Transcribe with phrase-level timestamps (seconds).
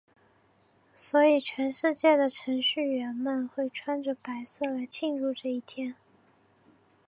[0.95, 5.95] 所以全世界的程序员们会穿着白色来庆祝这一天。